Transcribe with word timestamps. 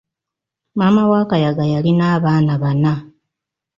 Maama 0.75 1.03
wa 1.11 1.21
Kayaga 1.29 1.63
yalina 1.73 2.05
abaana 2.17 2.53
bana. 2.63 2.93